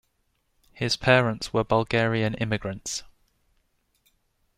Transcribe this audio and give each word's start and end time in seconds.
His 0.73 0.97
parents 0.97 1.53
were 1.53 1.63
Bulgarian 1.63 2.33
immigrants. 2.33 3.03